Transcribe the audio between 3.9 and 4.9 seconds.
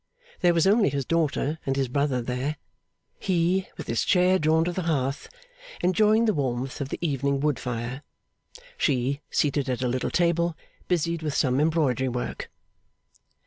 chair drawn to the